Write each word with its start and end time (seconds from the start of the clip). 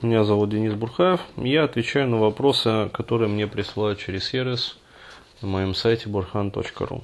Меня 0.00 0.22
зовут 0.22 0.50
Денис 0.50 0.74
Бурхаев. 0.74 1.20
Я 1.36 1.64
отвечаю 1.64 2.08
на 2.08 2.18
вопросы, 2.18 2.88
которые 2.92 3.28
мне 3.28 3.48
присылают 3.48 3.98
через 3.98 4.28
сервис 4.28 4.78
на 5.42 5.48
моем 5.48 5.74
сайте 5.74 6.08
burhan.ru. 6.08 7.02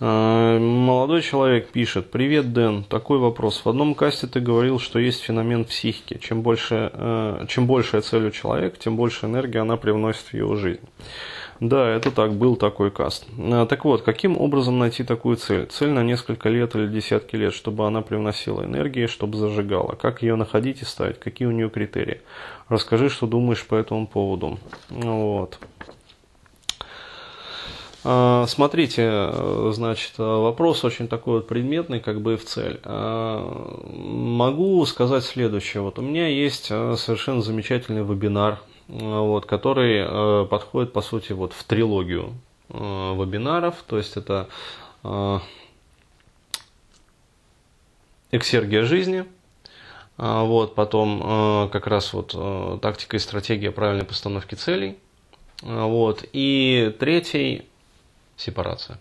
А, 0.00 0.58
молодой 0.58 1.22
человек 1.22 1.68
пишет. 1.68 2.10
Привет, 2.10 2.52
Дэн. 2.52 2.82
Такой 2.82 3.20
вопрос. 3.20 3.64
В 3.64 3.68
одном 3.68 3.94
касте 3.94 4.26
ты 4.26 4.40
говорил, 4.40 4.80
что 4.80 4.98
есть 4.98 5.22
феномен 5.22 5.64
психики. 5.64 6.18
Чем 6.20 6.42
больше, 6.42 6.90
э, 6.92 7.46
чем 7.48 7.68
большая 7.68 8.00
цель 8.00 8.26
у 8.26 8.30
человека, 8.32 8.78
тем 8.80 8.96
больше 8.96 9.26
энергии 9.26 9.58
она 9.58 9.76
привносит 9.76 10.24
в 10.24 10.34
его 10.34 10.56
жизнь. 10.56 10.80
Да, 11.60 11.88
это 11.88 12.10
так, 12.10 12.34
был 12.34 12.56
такой 12.56 12.90
каст. 12.90 13.26
А, 13.38 13.66
так 13.66 13.84
вот, 13.84 14.02
каким 14.02 14.38
образом 14.38 14.78
найти 14.78 15.04
такую 15.04 15.36
цель? 15.36 15.66
Цель 15.66 15.90
на 15.90 16.02
несколько 16.02 16.48
лет 16.48 16.74
или 16.74 16.86
десятки 16.88 17.36
лет, 17.36 17.54
чтобы 17.54 17.86
она 17.86 18.02
привносила 18.02 18.64
энергии, 18.64 19.06
чтобы 19.06 19.38
зажигала. 19.38 19.94
Как 19.94 20.22
ее 20.22 20.34
находить 20.34 20.82
и 20.82 20.84
ставить? 20.84 21.20
Какие 21.20 21.46
у 21.46 21.52
нее 21.52 21.70
критерии? 21.70 22.20
Расскажи, 22.68 23.08
что 23.08 23.26
думаешь 23.26 23.64
по 23.64 23.76
этому 23.76 24.06
поводу. 24.06 24.58
Вот. 24.90 25.58
А, 28.02 28.44
смотрите, 28.46 29.32
значит, 29.70 30.18
вопрос 30.18 30.84
очень 30.84 31.08
такой 31.08 31.34
вот 31.34 31.48
предметный, 31.48 32.00
как 32.00 32.20
бы 32.20 32.36
в 32.36 32.44
цель. 32.44 32.80
А, 32.84 33.80
могу 33.94 34.84
сказать 34.86 35.24
следующее. 35.24 35.82
Вот 35.82 35.98
у 35.98 36.02
меня 36.02 36.26
есть 36.26 36.66
совершенно 36.66 37.42
замечательный 37.42 38.02
вебинар 38.02 38.60
вот, 38.88 39.46
который 39.46 40.04
э, 40.06 40.46
подходит, 40.46 40.92
по 40.92 41.00
сути, 41.00 41.32
вот 41.32 41.52
в 41.52 41.64
трилогию 41.64 42.34
э, 42.68 42.74
вебинаров, 42.76 43.82
то 43.86 43.96
есть 43.96 44.16
это 44.16 44.48
э, 45.02 45.38
эксергия 48.30 48.84
жизни, 48.84 49.24
вот, 50.16 50.76
потом 50.76 51.68
как 51.72 51.88
раз 51.88 52.12
вот 52.12 52.80
тактика 52.80 53.16
и 53.16 53.18
стратегия 53.18 53.72
правильной 53.72 54.04
постановки 54.04 54.54
целей, 54.54 54.96
вот, 55.60 56.24
и 56.32 56.94
третий– 57.00 57.66
сепарация. 58.36 58.98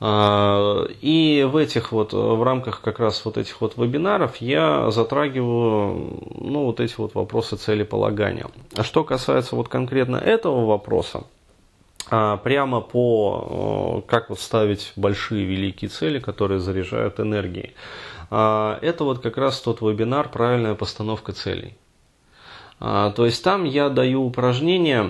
А, 0.00 0.86
и 1.00 1.46
в 1.50 1.56
этих 1.56 1.92
вот, 1.92 2.12
в 2.12 2.42
рамках 2.42 2.80
как 2.80 2.98
раз 2.98 3.24
вот 3.24 3.38
этих 3.38 3.60
вот 3.60 3.76
вебинаров 3.76 4.36
я 4.36 4.90
затрагиваю, 4.90 6.18
ну, 6.34 6.64
вот 6.64 6.80
эти 6.80 6.94
вот 6.98 7.14
вопросы 7.14 7.56
целеполагания. 7.56 8.46
А 8.76 8.82
что 8.82 9.04
касается 9.04 9.56
вот 9.56 9.68
конкретно 9.68 10.16
этого 10.16 10.66
вопроса, 10.66 11.24
а, 12.10 12.36
прямо 12.38 12.80
по, 12.80 14.02
как 14.06 14.30
вот 14.30 14.40
ставить 14.40 14.92
большие 14.96 15.44
великие 15.44 15.88
цели, 15.88 16.18
которые 16.18 16.60
заряжают 16.60 17.20
энергией, 17.20 17.72
а, 18.30 18.78
это 18.82 19.04
вот 19.04 19.20
как 19.20 19.36
раз 19.38 19.60
тот 19.60 19.80
вебинар 19.80 20.28
«Правильная 20.28 20.74
постановка 20.74 21.32
целей». 21.32 21.76
А, 22.80 23.10
то 23.12 23.24
есть 23.24 23.42
там 23.42 23.64
я 23.64 23.88
даю 23.88 24.24
упражнения 24.24 25.04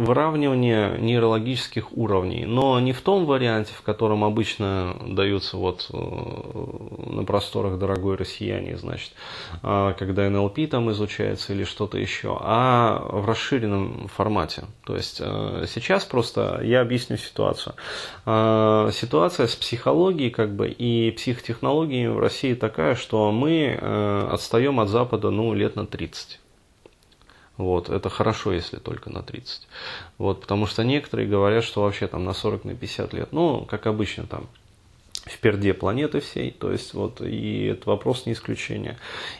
выравнивания 0.00 0.96
нейрологических 0.98 1.96
уровней, 1.96 2.44
но 2.44 2.78
не 2.80 2.92
в 2.92 3.00
том 3.00 3.24
варианте, 3.24 3.72
в 3.72 3.82
котором 3.82 4.24
обычно 4.24 4.96
даются 5.06 5.56
вот 5.56 5.88
э, 5.92 5.96
на 5.96 7.24
просторах 7.24 7.78
дорогой 7.78 8.16
россияне, 8.16 8.76
значит, 8.76 9.12
а, 9.62 9.92
когда 9.94 10.28
НЛП 10.28 10.58
там 10.70 10.90
изучается 10.90 11.52
или 11.52 11.64
что-то 11.64 11.98
еще, 11.98 12.36
а 12.40 13.00
в 13.08 13.24
расширенном 13.26 14.08
формате. 14.08 14.64
То 14.84 14.96
есть 14.96 15.20
э, 15.20 15.64
сейчас 15.72 16.04
просто 16.04 16.60
я 16.62 16.80
объясню 16.80 17.16
ситуацию. 17.16 17.74
А, 18.26 18.90
ситуация 18.92 19.46
с 19.46 19.54
психологией 19.54 20.30
как 20.30 20.54
бы 20.54 20.68
и 20.68 21.10
психотехнологиями 21.12 22.08
в 22.08 22.18
России 22.18 22.54
такая, 22.54 22.96
что 22.96 23.30
мы 23.30 23.78
э, 23.80 24.28
отстаем 24.30 24.80
от 24.80 24.88
Запада 24.88 25.30
ну, 25.30 25.54
лет 25.54 25.76
на 25.76 25.86
30. 25.86 26.40
Вот, 27.60 27.90
это 27.90 28.08
хорошо, 28.08 28.54
если 28.54 28.78
только 28.78 29.10
на 29.10 29.22
30. 29.22 29.68
Вот, 30.16 30.40
потому 30.40 30.64
что 30.64 30.82
некоторые 30.82 31.28
говорят, 31.28 31.62
что 31.62 31.82
вообще 31.82 32.06
там 32.06 32.24
на 32.24 32.32
40, 32.32 32.64
на 32.64 32.74
50 32.74 33.12
лет, 33.12 33.28
ну, 33.32 33.66
как 33.66 33.86
обычно 33.86 34.24
там, 34.24 34.46
в 35.26 35.38
перде 35.40 35.74
планеты 35.74 36.20
всей, 36.20 36.52
то 36.52 36.72
есть 36.72 36.94
вот 36.94 37.20
и 37.20 37.66
этот 37.66 37.84
вопрос 37.84 38.24
не 38.24 38.32
исключение. 38.32 38.96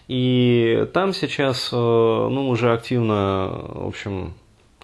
И 0.07 0.87
там 0.93 1.15
сейчас, 1.15 1.71
э, 1.73 1.77
ну, 1.77 2.51
уже 2.51 2.75
активно, 2.75 3.49
в 3.69 3.87
общем, 3.87 4.35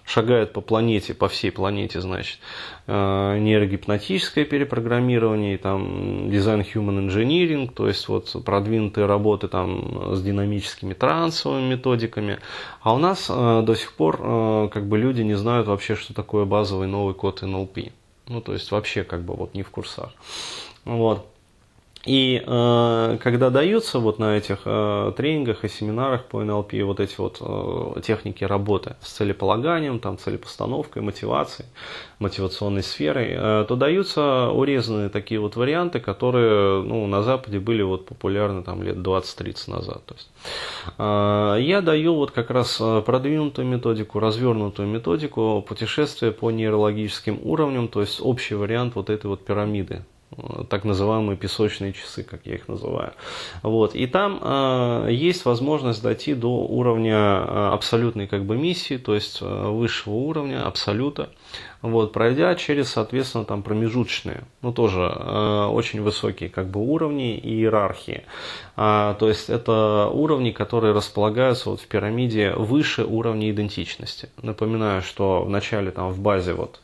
шагает 0.06 0.53
по 0.53 0.61
планете, 0.61 1.12
по 1.12 1.28
всей 1.28 1.50
планете, 1.50 2.00
значит, 2.00 2.39
э, 2.87 3.39
нейрогипнотическое 3.39 4.44
перепрограммирование, 4.44 5.59
там, 5.59 6.31
дизайн 6.31 6.61
human 6.61 7.09
engineering, 7.09 7.71
то 7.72 7.89
есть 7.89 8.09
вот 8.09 8.34
продвинутые 8.45 9.06
работы 9.06 9.49
там 9.49 10.15
с 10.15 10.22
динамическими 10.22 10.95
трансовыми 10.95 11.71
методиками. 11.71 12.39
А 12.81 12.95
у 12.95 12.99
нас 12.99 13.27
э, 13.28 13.62
до 13.66 13.75
сих 13.75 13.93
пор 13.95 14.21
э, 14.21 14.69
как 14.72 14.87
бы 14.87 14.97
люди 14.97 15.22
не 15.22 15.34
знают 15.34 15.66
вообще, 15.66 15.97
что 15.97 16.15
такое 16.15 16.45
базовый 16.45 16.87
новый 16.87 17.15
код 17.15 17.43
NLP. 17.43 17.93
Ну, 18.28 18.41
то 18.41 18.53
есть 18.53 18.71
вообще 18.71 19.05
как 19.05 19.22
бы 19.22 19.34
вот 19.34 19.55
не 19.55 19.62
в 19.62 19.71
курсах. 19.71 20.12
Вот. 20.84 21.27
И 22.06 22.41
э, 22.47 23.19
когда 23.21 23.50
даются 23.50 23.99
вот 23.99 24.21
на 24.21 24.37
этих 24.37 24.61
э, 24.65 25.12
тренингах 25.17 25.65
и 25.65 25.69
семинарах 25.69 26.27
по 26.27 26.43
НЛП 26.43 26.72
вот 26.84 27.00
эти 27.00 27.17
вот 27.19 27.39
э, 27.41 28.00
техники 28.00 28.44
работы 28.44 28.94
с 29.00 29.11
целеполаганием, 29.11 29.99
там, 29.99 30.16
целепостановкой, 30.16 31.03
мотивацией, 31.03 31.69
мотивационной 32.21 32.84
сферой, 32.84 33.31
э, 33.31 33.65
то 33.69 33.75
даются 33.75 34.50
урезанные 34.50 35.09
такие 35.09 35.41
вот 35.41 35.56
варианты, 35.56 35.99
которые 35.99 36.83
ну, 36.83 37.09
на 37.09 37.25
Западе 37.25 37.59
были 37.59 37.83
вот 37.83 38.06
популярны 38.06 38.62
там 38.62 38.84
лет 38.84 38.99
20-30 38.99 39.71
назад. 39.71 40.06
То 40.06 40.15
есть, 40.15 40.31
э, 40.99 41.56
я 41.61 41.81
даю 41.81 42.15
вот 42.15 42.31
как 42.31 42.50
раз 42.50 42.78
э, 42.81 43.03
продвинутую 43.05 43.66
методику, 43.66 44.21
развернутую 44.21 44.87
методику 44.87 45.61
путешествия 45.66 46.31
по 46.31 46.53
нейрологическим 46.53 47.41
уровням, 47.43 47.89
то 47.89 48.00
есть 48.00 48.21
общий 48.22 48.55
вариант 48.55 48.95
вот 48.95 49.11
этой 49.11 49.27
вот 49.27 49.45
пирамиды 49.45 50.05
так 50.69 50.85
называемые 50.85 51.37
песочные 51.37 51.93
часы, 51.93 52.23
как 52.23 52.41
я 52.45 52.55
их 52.57 52.69
называю. 52.69 53.13
Вот. 53.63 53.95
И 53.95 54.07
там 54.07 54.41
э, 54.43 55.09
есть 55.13 55.45
возможность 55.45 56.03
дойти 56.03 56.35
до 56.35 56.67
уровня 56.67 57.15
э, 57.17 57.71
абсолютной 57.73 58.27
как 58.27 58.45
бы 58.45 58.57
миссии, 58.57 58.97
то 58.97 59.15
есть 59.15 59.39
э, 59.41 59.69
высшего 59.71 60.15
уровня, 60.15 60.67
абсолюта, 60.67 61.31
вот, 61.91 62.13
пройдя 62.13 62.55
через, 62.55 62.91
соответственно, 62.91 63.45
там 63.45 63.63
промежуточные, 63.63 64.43
ну 64.63 64.73
тоже 64.73 65.01
э, 65.01 65.67
очень 65.67 66.03
высокие 66.03 66.49
как 66.49 66.69
бы 66.69 66.81
уровни 66.81 67.37
и 67.37 67.55
иерархии. 67.55 68.25
А, 68.77 69.15
то 69.15 69.29
есть 69.29 69.49
это 69.49 70.11
уровни, 70.13 70.51
которые 70.51 70.93
располагаются 70.93 71.71
вот 71.71 71.81
в 71.81 71.87
пирамиде 71.87 72.53
выше 72.53 73.05
уровня 73.05 73.51
идентичности. 73.51 74.29
Напоминаю, 74.43 75.01
что 75.01 75.43
в 75.43 75.51
начале 75.51 75.91
там 75.91 76.11
в 76.11 76.21
базе 76.21 76.53
вот 76.53 76.81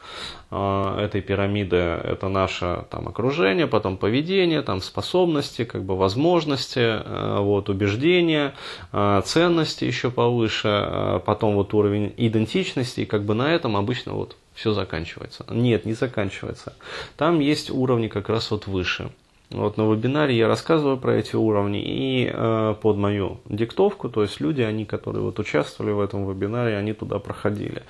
э, 0.51 0.99
этой 1.01 1.21
пирамиды 1.21 1.77
это 1.77 2.29
наше 2.29 2.85
там 2.91 3.09
окружение, 3.09 3.67
потом 3.67 3.99
поведение, 3.99 4.63
там 4.63 4.81
способности, 4.81 5.65
как 5.65 5.83
бы 5.85 5.95
возможности, 5.97 6.81
э, 6.81 7.39
вот 7.41 7.69
убеждения, 7.69 8.55
э, 8.93 9.23
ценности 9.25 9.85
еще 9.85 10.11
повыше, 10.11 10.69
э, 10.69 11.21
потом 11.27 11.57
вот 11.57 11.75
уровень 11.75 12.15
идентичности, 12.17 13.01
и 13.01 13.05
как 13.05 13.25
бы 13.25 13.35
на 13.35 13.53
этом 13.53 13.77
обычно 13.77 14.15
вот 14.15 14.37
все 14.55 14.73
заканчивается. 14.73 15.45
Нет, 15.51 15.85
не 15.87 15.95
заканчивается. 15.95 16.75
Там 17.17 17.41
есть 17.41 17.71
уровни 17.71 18.09
как 18.09 18.29
раз 18.29 18.51
вот 18.51 18.67
выше. 18.67 19.11
Вот 19.53 19.77
на 19.77 19.91
вебинаре 19.91 20.37
я 20.37 20.49
рассказываю 20.49 20.97
про 20.97 21.17
эти 21.17 21.37
уровни 21.37 21.83
и 21.83 22.31
э, 22.33 22.75
под 22.81 22.97
мою 22.97 23.41
диктовку, 23.47 24.09
то 24.09 24.23
есть 24.23 24.41
люди, 24.41 24.63
они, 24.63 24.85
которые 24.85 25.23
вот 25.23 25.39
участвовали 25.39 25.93
в 25.93 26.01
этом 26.01 26.27
вебинаре, 26.27 26.77
они 26.77 26.93
туда 26.93 27.19
проходили. 27.19 27.83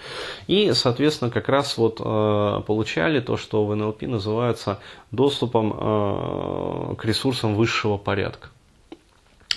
И, 0.49 0.73
соответственно, 0.73 1.31
как 1.31 1.49
раз 1.49 1.79
вот 1.79 2.01
э, 2.01 2.63
получали 2.67 3.21
то, 3.21 3.37
что 3.37 3.65
в 3.65 3.75
НЛП 3.75 4.03
называется 4.03 4.81
доступом 5.11 5.73
э, 5.73 6.95
к 6.97 7.05
ресурсам 7.05 7.55
высшего 7.55 7.97
порядка. 7.97 8.49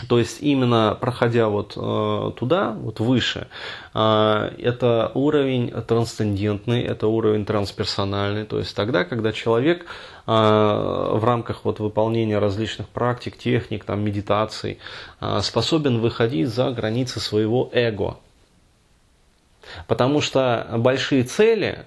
То 0.09 0.19
есть 0.19 0.41
именно 0.41 0.97
проходя 0.99 1.47
вот 1.47 1.73
э, 1.77 2.31
туда, 2.37 2.71
вот 2.71 2.99
выше, 2.99 3.47
э, 3.93 4.51
это 4.59 5.11
уровень 5.13 5.71
трансцендентный, 5.71 6.83
это 6.83 7.07
уровень 7.07 7.45
трансперсональный. 7.45 8.45
То 8.45 8.59
есть 8.59 8.75
тогда, 8.75 9.05
когда 9.05 9.31
человек 9.31 9.83
э, 9.83 10.31
в 10.31 11.21
рамках 11.23 11.63
вот 11.63 11.79
выполнения 11.79 12.39
различных 12.39 12.89
практик, 12.89 13.37
техник, 13.37 13.85
там, 13.85 14.03
медитаций 14.03 14.79
э, 15.21 15.39
способен 15.41 15.99
выходить 15.99 16.49
за 16.49 16.71
границы 16.71 17.19
своего 17.19 17.69
эго. 17.71 18.17
Потому 19.87 20.21
что 20.21 20.67
большие 20.77 21.23
цели 21.23 21.85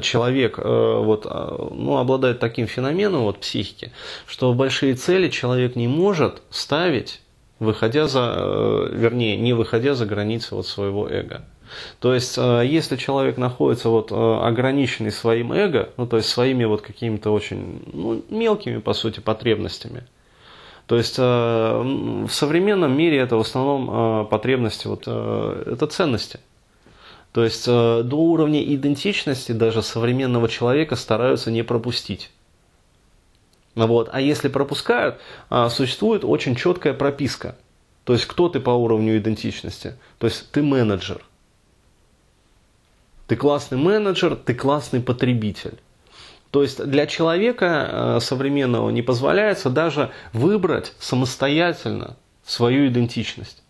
человек 0.00 0.58
э, 0.58 0.62
вот, 1.02 1.26
э, 1.26 1.68
ну, 1.72 1.98
обладает 1.98 2.38
таким 2.38 2.66
феноменом 2.66 3.22
вот, 3.22 3.40
психики, 3.40 3.92
что 4.26 4.52
большие 4.54 4.94
цели 4.94 5.28
человек 5.28 5.76
не 5.76 5.86
может 5.86 6.42
ставить, 6.50 7.20
выходя 7.58 8.06
за, 8.06 8.88
вернее, 8.92 9.36
не 9.36 9.52
выходя 9.52 9.94
за 9.94 10.06
границы 10.06 10.54
вот 10.54 10.66
своего 10.66 11.08
эго. 11.08 11.44
То 12.00 12.14
есть, 12.14 12.36
если 12.36 12.96
человек 12.96 13.38
находится 13.38 13.88
вот 13.88 14.12
ограниченный 14.12 15.10
своим 15.10 15.52
эго, 15.52 15.88
ну, 15.96 16.06
то 16.06 16.18
есть 16.18 16.28
своими 16.28 16.64
вот 16.64 16.82
какими-то 16.82 17.30
очень 17.32 17.82
ну, 17.92 18.22
мелкими, 18.28 18.78
по 18.78 18.92
сути, 18.92 19.20
потребностями, 19.20 20.04
То 20.86 20.96
есть 20.96 21.18
в 21.18 22.28
современном 22.28 22.96
мире 22.96 23.18
это 23.18 23.36
в 23.36 23.40
основном 23.40 24.28
потребности, 24.28 24.86
вот, 24.86 25.08
это 25.08 25.86
ценности. 25.86 26.38
То 27.36 27.44
есть 27.44 27.66
до 27.66 28.16
уровня 28.16 28.64
идентичности 28.64 29.52
даже 29.52 29.82
современного 29.82 30.48
человека 30.48 30.96
стараются 30.96 31.50
не 31.50 31.62
пропустить. 31.62 32.30
Вот. 33.74 34.08
А 34.10 34.22
если 34.22 34.48
пропускают, 34.48 35.20
существует 35.68 36.24
очень 36.24 36.56
четкая 36.56 36.94
прописка. 36.94 37.54
То 38.04 38.14
есть 38.14 38.24
кто 38.24 38.48
ты 38.48 38.58
по 38.58 38.70
уровню 38.70 39.18
идентичности? 39.18 39.98
То 40.16 40.28
есть 40.28 40.50
ты 40.50 40.62
менеджер. 40.62 41.22
Ты 43.26 43.36
классный 43.36 43.76
менеджер, 43.76 44.34
ты 44.34 44.54
классный 44.54 45.02
потребитель. 45.02 45.78
То 46.50 46.62
есть 46.62 46.82
для 46.82 47.06
человека 47.06 48.16
э, 48.16 48.20
современного 48.20 48.88
не 48.88 49.02
позволяется 49.02 49.68
даже 49.68 50.10
выбрать 50.32 50.94
самостоятельно 50.98 52.16
свою 52.46 52.88
идентичность. 52.88 53.62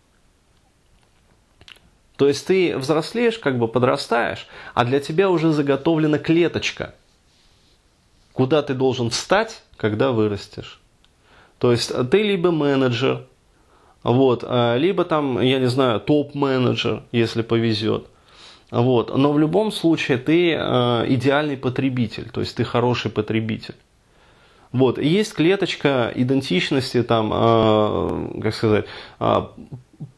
То 2.16 2.28
есть 2.28 2.46
ты 2.46 2.76
взрослеешь, 2.76 3.38
как 3.38 3.58
бы 3.58 3.68
подрастаешь, 3.68 4.46
а 4.74 4.84
для 4.84 5.00
тебя 5.00 5.30
уже 5.30 5.52
заготовлена 5.52 6.18
клеточка, 6.18 6.94
куда 8.32 8.62
ты 8.62 8.74
должен 8.74 9.10
встать, 9.10 9.62
когда 9.76 10.12
вырастешь. 10.12 10.80
То 11.58 11.72
есть 11.72 11.92
ты 12.10 12.22
либо 12.22 12.50
менеджер, 12.50 13.26
вот, 14.02 14.44
э, 14.46 14.78
либо 14.78 15.04
там, 15.04 15.40
я 15.40 15.58
не 15.58 15.68
знаю, 15.68 16.00
топ-менеджер, 16.00 17.02
если 17.12 17.42
повезет– 17.42 18.06
вот. 18.70 19.16
Но 19.16 19.32
в 19.32 19.38
любом 19.38 19.70
случае 19.70 20.18
ты 20.18 20.52
э, 20.52 21.04
идеальный 21.08 21.56
потребитель, 21.56 22.28
то 22.30 22.40
есть 22.40 22.56
ты 22.56 22.64
хороший 22.64 23.10
потребитель. 23.10 23.74
Вот. 24.72 24.98
есть 24.98 25.32
клеточка 25.32 26.12
идентичности, 26.14 27.02
там, 27.02 27.30
э, 27.32 28.40
как 28.42 28.54
сказать, 28.54 28.86
э, 29.20 29.42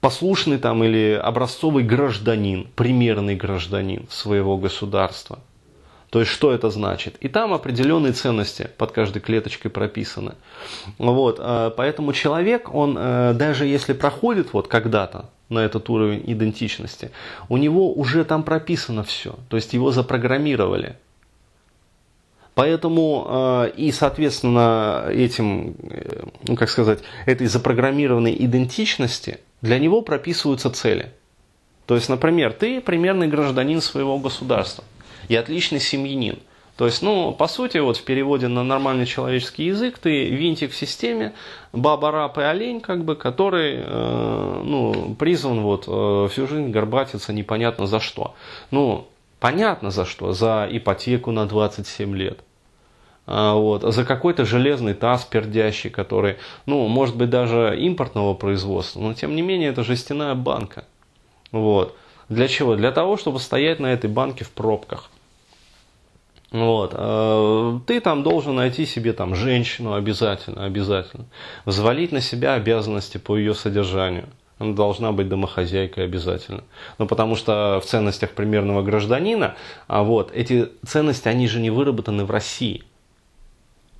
послушный 0.00 0.58
там 0.58 0.82
или 0.84 1.20
образцовый 1.22 1.84
гражданин, 1.84 2.68
примерный 2.74 3.36
гражданин 3.36 4.06
своего 4.10 4.56
государства. 4.56 5.38
То 6.10 6.20
есть, 6.20 6.32
что 6.32 6.52
это 6.52 6.70
значит? 6.70 7.16
И 7.20 7.28
там 7.28 7.52
определенные 7.52 8.12
ценности 8.12 8.70
под 8.78 8.92
каждой 8.92 9.20
клеточкой 9.20 9.70
прописаны. 9.70 10.34
Вот, 10.96 11.38
э, 11.38 11.70
поэтому 11.76 12.12
человек, 12.14 12.74
он 12.74 12.96
э, 12.98 13.34
даже 13.34 13.66
если 13.66 13.92
проходит 13.92 14.54
вот 14.54 14.68
когда-то 14.68 15.28
на 15.50 15.58
этот 15.58 15.88
уровень 15.90 16.22
идентичности, 16.26 17.10
у 17.50 17.58
него 17.58 17.92
уже 17.92 18.24
там 18.24 18.42
прописано 18.42 19.02
все, 19.04 19.34
то 19.50 19.56
есть 19.56 19.74
его 19.74 19.92
запрограммировали. 19.92 20.96
Поэтому 22.54 23.26
э, 23.28 23.72
и, 23.76 23.92
соответственно, 23.92 25.04
этим, 25.10 25.76
ну 26.46 26.56
как 26.56 26.70
сказать, 26.70 27.00
этой 27.26 27.46
запрограммированной 27.46 28.34
идентичности 28.34 29.40
для 29.62 29.78
него 29.78 30.02
прописываются 30.02 30.70
цели. 30.70 31.12
То 31.86 31.94
есть, 31.94 32.08
например, 32.08 32.52
ты 32.52 32.80
примерный 32.80 33.28
гражданин 33.28 33.80
своего 33.80 34.18
государства 34.18 34.84
и 35.28 35.36
отличный 35.36 35.80
семьянин. 35.80 36.38
То 36.76 36.86
есть, 36.86 37.02
ну, 37.02 37.32
по 37.32 37.48
сути, 37.48 37.78
вот 37.78 37.96
в 37.96 38.04
переводе 38.04 38.46
на 38.46 38.62
нормальный 38.62 39.04
человеческий 39.04 39.64
язык, 39.64 39.98
ты 39.98 40.28
винтик 40.28 40.70
в 40.70 40.76
системе, 40.76 41.32
баба, 41.72 42.12
раб 42.12 42.38
и 42.38 42.42
олень, 42.42 42.80
как 42.80 43.04
бы, 43.04 43.16
который, 43.16 43.78
э, 43.78 44.62
ну, 44.64 45.16
призван 45.18 45.62
вот 45.62 45.86
э, 45.88 46.28
всю 46.30 46.46
жизнь 46.46 46.70
горбатиться 46.70 47.32
непонятно 47.32 47.88
за 47.88 47.98
что. 47.98 48.36
Ну, 48.70 49.08
понятно 49.40 49.90
за 49.90 50.04
что, 50.04 50.32
за 50.32 50.68
ипотеку 50.70 51.32
на 51.32 51.46
27 51.46 52.14
лет. 52.14 52.38
А, 53.30 53.54
вот, 53.54 53.82
за 53.82 54.04
какой-то 54.06 54.46
железный 54.46 54.94
таз 54.94 55.26
пердящий, 55.26 55.90
который, 55.90 56.36
ну, 56.64 56.88
может 56.88 57.14
быть, 57.14 57.28
даже 57.28 57.76
импортного 57.78 58.32
производства, 58.32 59.00
но 59.00 59.12
тем 59.12 59.36
не 59.36 59.42
менее 59.42 59.68
это 59.68 59.84
жестяная 59.84 60.34
банка. 60.34 60.84
Вот. 61.52 61.94
Для 62.30 62.48
чего? 62.48 62.74
Для 62.74 62.90
того, 62.90 63.18
чтобы 63.18 63.38
стоять 63.38 63.80
на 63.80 63.92
этой 63.92 64.08
банке 64.08 64.44
в 64.44 64.50
пробках. 64.50 65.10
Вот. 66.52 66.94
Э, 66.94 67.78
ты 67.86 68.00
там 68.00 68.22
должен 68.22 68.54
найти 68.54 68.86
себе 68.86 69.12
там 69.12 69.34
женщину 69.34 69.92
обязательно, 69.92 70.64
обязательно. 70.64 71.26
Взвалить 71.66 72.12
на 72.12 72.22
себя 72.22 72.54
обязанности 72.54 73.18
по 73.18 73.36
ее 73.36 73.52
содержанию. 73.52 74.24
Она 74.58 74.72
должна 74.72 75.12
быть 75.12 75.28
домохозяйкой 75.28 76.04
обязательно. 76.04 76.64
Ну, 76.96 77.06
потому 77.06 77.36
что 77.36 77.78
в 77.84 77.86
ценностях 77.86 78.30
примерного 78.30 78.82
гражданина, 78.82 79.54
а 79.86 80.02
вот, 80.02 80.32
эти 80.34 80.70
ценности, 80.86 81.28
они 81.28 81.46
же 81.46 81.60
не 81.60 81.68
выработаны 81.68 82.24
в 82.24 82.30
России. 82.30 82.84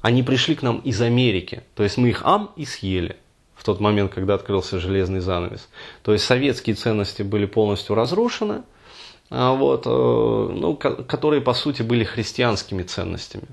Они 0.00 0.22
пришли 0.22 0.54
к 0.54 0.62
нам 0.62 0.78
из 0.78 1.00
Америки. 1.00 1.62
То 1.74 1.82
есть 1.82 1.96
мы 1.96 2.08
их 2.08 2.22
ам 2.24 2.50
и 2.56 2.64
съели 2.64 3.16
в 3.54 3.64
тот 3.64 3.80
момент, 3.80 4.12
когда 4.12 4.34
открылся 4.34 4.78
железный 4.78 5.20
занавес. 5.20 5.68
То 6.02 6.12
есть 6.12 6.24
советские 6.24 6.76
ценности 6.76 7.22
были 7.22 7.46
полностью 7.46 7.94
разрушены– 7.94 8.62
а 9.30 9.52
вот, 9.52 9.86
э, 9.86 9.90
ну, 9.90 10.74
которые 10.76 11.42
по 11.42 11.52
сути 11.52 11.82
были 11.82 12.04
христианскими 12.04 12.82
ценностями. 12.82 13.48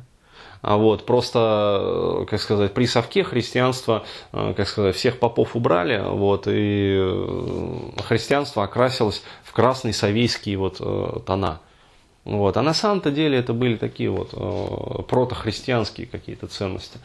А 0.61 0.77
вот, 0.77 1.05
просто, 1.05 2.21
э, 2.21 2.25
как 2.29 2.41
сказать, 2.41 2.73
при 2.73 2.87
совке 2.87 3.23
христианство, 3.23 4.05
э, 4.31 4.53
как 4.55 4.67
сказать, 4.67 4.95
всех 4.95 5.19
попов 5.19 5.55
убрали, 5.55 6.01
вот, 6.07 6.45
и 6.47 6.97
христианство 8.07 8.63
окрасилось 8.63 9.21
в 9.43 9.51
красный 9.51 9.93
совейский 9.93 10.55
вот 10.55 10.77
тона. 11.25 11.59
Вот. 12.25 12.57
А 12.57 12.63
на 12.63 12.73
самом-то 12.73 13.11
деле 13.11 13.37
это 13.37 13.53
были 13.53 13.75
такие 13.75 14.09
вот 14.09 14.33
э, 14.33 15.03
протохристианские 15.03 16.07
какие-то 16.07 16.47
ценности. 16.47 16.97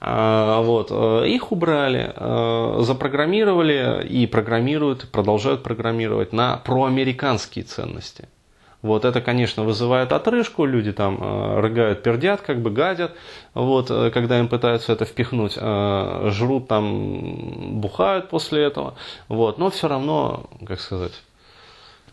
А, 0.00 0.62
вот. 0.62 0.88
Э, 0.90 1.28
их 1.28 1.52
убрали, 1.52 2.10
э, 2.16 2.78
запрограммировали 2.80 4.06
и 4.08 4.26
программируют, 4.26 5.10
продолжают 5.10 5.62
программировать 5.62 6.32
на 6.32 6.56
проамериканские 6.56 7.66
ценности. 7.66 8.28
Вот 8.80 9.04
это, 9.04 9.20
конечно, 9.20 9.62
вызывает 9.62 10.10
отрыжку, 10.10 10.64
люди 10.64 10.92
там 10.92 11.18
э, 11.20 11.60
рыгают, 11.60 12.02
пердят, 12.02 12.40
как 12.40 12.62
бы 12.62 12.70
гадят, 12.70 13.12
вот, 13.52 13.90
э, 13.90 14.10
когда 14.10 14.38
им 14.38 14.48
пытаются 14.48 14.94
это 14.94 15.04
впихнуть, 15.04 15.54
жрут 15.54 16.68
там, 16.68 17.78
бухают 17.80 18.30
после 18.30 18.62
этого, 18.64 18.94
вот, 19.28 19.58
но 19.58 19.68
все 19.68 19.86
равно, 19.86 20.44
как 20.66 20.80
сказать, 20.80 21.12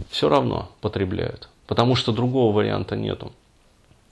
все 0.09 0.27
равно 0.27 0.69
потребляют 0.81 1.50
потому 1.69 1.95
что 1.95 2.12
другого 2.12 2.51
варианта 2.51 2.95
нету. 2.95 3.31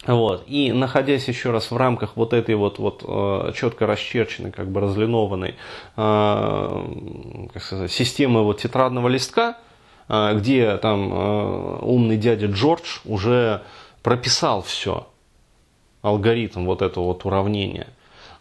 Вот. 0.06 0.44
И 0.46 0.72
находясь 0.72 1.28
еще 1.28 1.50
раз 1.50 1.72
в 1.72 1.76
рамках 1.76 2.16
вот 2.16 2.32
этой 2.34 2.54
вот, 2.54 2.78
вот 2.78 3.04
э, 3.04 3.52
четко 3.56 3.88
расчерченной, 3.88 4.52
как 4.52 4.70
бы 4.70 4.80
разлинованной 4.80 5.56
э, 5.98 7.48
как 7.52 7.64
сказать, 7.64 7.92
системы 7.92 8.44
вот 8.44 8.60
тетрадного 8.60 9.08
листка, 9.08 9.58
э, 10.08 10.38
где 10.38 10.78
там 10.78 11.82
умный 11.82 12.18
дядя 12.18 12.46
Джордж 12.46 13.00
уже 13.06 13.64
прописал 14.04 14.62
все, 14.62 15.08
алгоритм 16.04 16.66
вот 16.66 16.84
этого 16.84 17.06
вот 17.06 17.26
уравнения. 17.26 17.88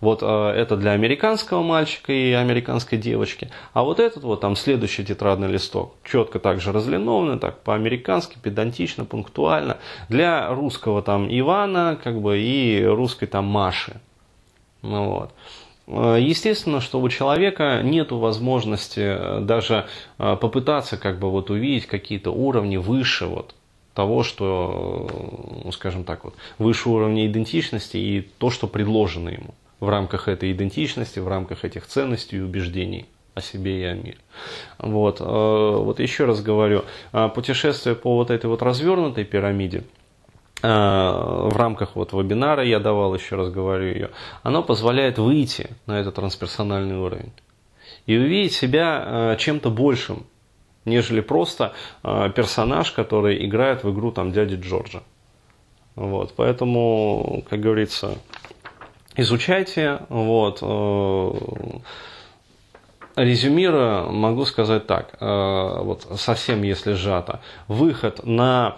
Вот 0.00 0.21
э, 0.23 0.26
это 0.26 0.76
для 0.76 0.93
американского 0.93 1.62
мальчика 1.62 2.12
и 2.12 2.33
американской 2.33 2.99
девочки. 2.99 3.50
А 3.73 3.83
вот 3.83 4.00
этот 4.00 4.25
вот 4.25 4.41
там 4.41 4.57
следующий 4.57 5.05
тетрадный 5.05 5.49
листок, 5.49 5.95
четко 6.05 6.38
также 6.38 6.73
разлинованный, 6.73 7.38
так 7.38 7.62
по-американски, 7.62 8.38
педантично, 8.43 9.05
пунктуально. 9.05 9.79
Для 10.09 10.49
русского 10.53 11.03
там 11.03 11.29
Ивана, 11.29 11.99
как 12.03 12.21
бы, 12.21 12.38
и 12.38 12.85
русской 12.85 13.26
там 13.26 13.47
Маши. 13.47 14.00
Ну, 14.83 15.11
вот. 15.11 15.31
Э, 15.87 16.19
естественно, 16.21 16.81
что 16.81 17.00
у 17.00 17.09
человека 17.09 17.81
нет 17.83 18.12
возможности 18.12 19.00
э, 19.00 19.41
даже 19.41 19.87
попытаться 20.19 20.97
как 20.97 21.19
бы 21.19 21.31
вот 21.31 21.50
увидеть 21.50 21.87
какие-то 21.87 22.31
уровни 22.31 22.76
выше 22.76 23.26
вот 23.26 23.55
того, 23.95 24.23
что, 24.23 25.09
ну, 25.65 25.73
скажем 25.73 26.05
так, 26.05 26.25
вот, 26.25 26.35
выше 26.59 26.91
уровня 26.91 27.26
идентичности 27.26 27.97
и 27.97 28.21
то, 28.21 28.50
что 28.50 28.67
предложено 28.67 29.31
ему 29.31 29.55
в 29.80 29.88
рамках 29.88 30.28
этой 30.28 30.52
идентичности, 30.52 31.18
в 31.18 31.28
рамках 31.28 31.64
этих 31.64 31.87
ценностей 31.87 32.38
и 32.38 32.40
убеждений 32.40 33.06
о 33.35 33.42
себе 33.42 33.83
и 33.83 33.85
о 33.85 33.95
мире. 33.95 34.16
Вот, 34.78 35.21
э, 35.21 35.25
вот 35.25 36.00
еще 36.00 36.25
раз 36.25 36.42
говорю, 36.42 36.85
э, 37.12 37.28
путешествие 37.28 37.95
по 37.95 38.16
вот 38.16 38.30
этой 38.30 38.47
вот 38.47 38.62
развернутой 38.62 39.25
пирамиде, 39.25 39.85
э, 40.62 40.68
в 40.68 41.54
рамках 41.54 41.97
вот 41.97 42.14
вебинара 42.14 42.64
я 42.64 42.80
давал, 42.80 43.14
еще 43.14 43.37
раз 43.37 43.50
говорю 43.50 43.92
ее, 43.92 44.11
оно 44.42 44.62
позволяет 44.62 45.18
выйти 45.18 45.68
на 45.85 46.00
этот 46.00 46.14
трансперсональный 46.14 46.97
уровень 46.97 47.33
и 48.06 48.16
увидеть 48.16 48.54
себя 48.54 49.37
чем-то 49.38 49.68
большим, 49.71 50.26
нежели 50.85 51.21
просто 51.21 51.73
персонаж, 52.02 52.92
который 52.92 53.45
играет 53.45 53.85
в 53.85 53.92
игру 53.92 54.12
там 54.12 54.33
дяди 54.33 54.54
Джорджа. 54.54 55.02
Вот, 55.97 56.35
поэтому, 56.37 57.42
как 57.50 57.61
говорится, 57.61 58.16
изучайте. 59.16 60.00
Вот. 60.08 60.58
Э, 60.62 61.30
резюмируя, 63.16 64.02
могу 64.04 64.44
сказать 64.44 64.87
так, 64.87 65.14
э, 65.20 65.80
вот 65.82 66.06
совсем 66.16 66.62
если 66.62 66.92
сжато, 66.92 67.40
выход 67.66 68.25
на 68.25 68.76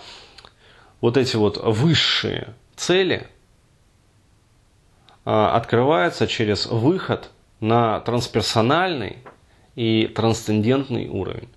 вот 1.00 1.16
эти 1.16 1.36
вот 1.36 1.58
высшие 1.62 2.54
цели 2.76 3.26
э, 5.24 5.30
открывается 5.30 6.26
через 6.26 6.66
выход 6.66 7.30
на 7.60 8.00
трансперсональный 8.00 9.18
и 9.74 10.06
трансцендентный 10.06 11.08
уровень. 11.08 11.48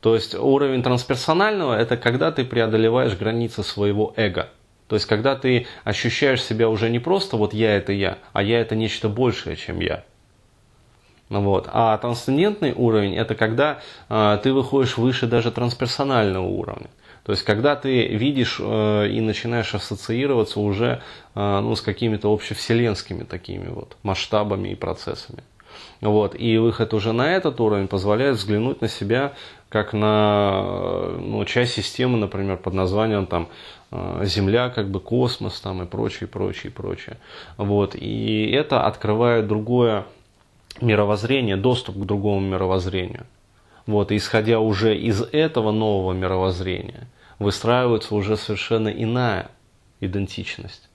То 0.00 0.14
есть 0.14 0.34
уровень 0.34 0.82
трансперсонального– 0.82 1.74
это 1.78 1.96
когда 1.96 2.30
ты 2.30 2.44
преодолеваешь 2.44 3.16
границы 3.16 3.62
своего 3.62 4.12
эго. 4.16 4.50
То 4.88 4.96
есть 4.96 5.06
когда 5.06 5.34
ты 5.34 5.66
ощущаешь 5.84 6.42
себя 6.42 6.68
уже 6.68 6.90
не 6.90 6.98
просто 6.98 7.36
вот 7.36 7.54
я– 7.54 7.76
это 7.76 7.92
я, 7.92 8.18
а 8.32 8.42
я– 8.42 8.60
это 8.60 8.76
нечто 8.76 9.08
большее, 9.08 9.56
чем 9.56 9.80
я. 9.80 10.04
Вот. 11.30 11.68
А 11.72 11.96
трансцендентный 11.98 12.72
уровень– 12.72 13.14
это 13.16 13.34
когда 13.34 13.80
э, 14.08 14.38
ты 14.42 14.52
выходишь 14.52 14.98
выше 14.98 15.26
даже 15.26 15.50
трансперсонального 15.50 16.46
уровня. 16.46 16.90
То 17.24 17.32
есть, 17.32 17.42
когда 17.44 17.74
ты 17.74 18.06
видишь 18.08 18.58
э, 18.60 19.08
и 19.08 19.20
начинаешь 19.20 19.74
ассоциироваться 19.74 20.60
уже 20.60 21.02
э, 21.34 21.60
ну, 21.60 21.74
с 21.74 21.80
какими-то 21.80 22.30
общевселенскими 22.30 23.24
такими 23.24 23.68
вот 23.68 23.96
масштабами 24.02 24.68
и 24.68 24.74
процессами. 24.74 25.42
Вот. 26.00 26.38
И 26.38 26.58
выход 26.58 26.94
уже 26.94 27.12
на 27.12 27.32
этот 27.32 27.60
уровень 27.60 27.88
позволяет 27.88 28.36
взглянуть 28.36 28.80
на 28.80 28.88
себя 28.88 29.32
как 29.68 29.92
на 29.92 31.08
ну, 31.18 31.44
часть 31.44 31.74
системы, 31.74 32.16
например, 32.16 32.58
под 32.58 32.74
названием 32.74 33.26
там, 33.26 33.48
э, 33.90 34.20
Земля, 34.24 34.68
как 34.68 34.88
бы 34.88 35.00
космос 35.00 35.60
там, 35.60 35.82
и 35.82 35.86
прочее, 35.86 36.28
прочее, 36.28 36.70
прочее. 36.70 37.16
Вот. 37.56 37.96
И 37.96 38.50
это 38.52 38.84
открывает 38.86 39.48
другое 39.48 40.04
мировоззрение, 40.80 41.56
доступ 41.56 41.96
к 41.96 42.04
другому 42.04 42.40
мировоззрению. 42.40 43.26
Вот, 43.86 44.12
и 44.12 44.16
исходя 44.16 44.60
уже 44.60 44.96
из 44.96 45.20
этого 45.20 45.70
нового 45.70 46.12
мировоззрения, 46.12 47.06
выстраивается 47.38 48.14
уже 48.14 48.36
совершенно 48.36 48.88
иная 48.88 49.50
идентичность. 50.00 50.88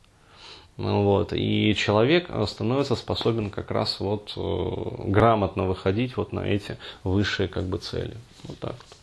Ну 0.80 1.04
вот, 1.04 1.34
и 1.34 1.76
человек 1.76 2.30
становится 2.48 2.96
способен 2.96 3.50
как 3.50 3.70
раз 3.70 4.00
вот 4.00 4.32
э, 4.38 5.10
грамотно 5.10 5.66
выходить 5.66 6.16
вот 6.16 6.32
на 6.32 6.40
эти 6.40 6.78
высшие 7.04 7.50
как 7.50 7.66
бы 7.66 7.80
цели. 7.80 8.16
Вот 8.44 8.60
так 8.60 8.76
вот. 8.78 8.99